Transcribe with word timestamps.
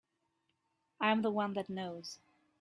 I'm 0.99 1.21
the 1.21 1.29
one 1.29 1.53
that 1.53 1.69
knows. 1.69 2.17